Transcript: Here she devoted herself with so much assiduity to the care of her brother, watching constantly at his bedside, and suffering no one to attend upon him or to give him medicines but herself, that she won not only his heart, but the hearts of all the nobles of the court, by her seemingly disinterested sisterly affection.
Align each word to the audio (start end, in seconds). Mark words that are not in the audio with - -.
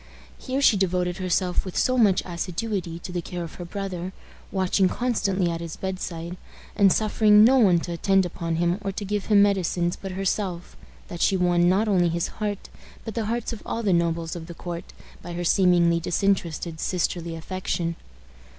Here 0.39 0.63
she 0.63 0.77
devoted 0.77 1.17
herself 1.17 1.63
with 1.63 1.77
so 1.77 1.95
much 1.95 2.23
assiduity 2.25 2.97
to 2.97 3.11
the 3.11 3.21
care 3.21 3.43
of 3.43 3.53
her 3.61 3.65
brother, 3.65 4.13
watching 4.51 4.87
constantly 4.89 5.51
at 5.51 5.61
his 5.61 5.75
bedside, 5.75 6.37
and 6.75 6.91
suffering 6.91 7.43
no 7.43 7.59
one 7.59 7.79
to 7.81 7.91
attend 7.91 8.25
upon 8.25 8.55
him 8.55 8.79
or 8.81 8.91
to 8.91 9.05
give 9.05 9.27
him 9.27 9.43
medicines 9.43 9.95
but 9.95 10.13
herself, 10.13 10.75
that 11.07 11.21
she 11.21 11.37
won 11.37 11.69
not 11.69 11.87
only 11.87 12.09
his 12.09 12.29
heart, 12.39 12.67
but 13.05 13.13
the 13.13 13.25
hearts 13.25 13.53
of 13.53 13.61
all 13.63 13.83
the 13.83 13.93
nobles 13.93 14.35
of 14.35 14.47
the 14.47 14.55
court, 14.55 14.91
by 15.21 15.33
her 15.33 15.43
seemingly 15.43 15.99
disinterested 15.99 16.79
sisterly 16.79 17.35
affection. 17.35 17.95